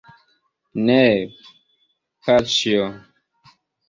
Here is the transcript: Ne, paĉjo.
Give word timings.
Ne, 0.85 1.03
paĉjo. 2.29 2.87